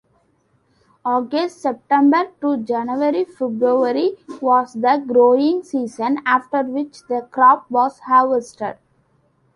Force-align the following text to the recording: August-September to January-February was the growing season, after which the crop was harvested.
August-September 1.05 2.31
to 2.41 2.57
January-February 2.57 4.17
was 4.41 4.73
the 4.73 4.97
growing 5.05 5.61
season, 5.61 6.17
after 6.25 6.63
which 6.63 7.03
the 7.07 7.21
crop 7.29 7.69
was 7.69 7.99
harvested. 7.99 8.79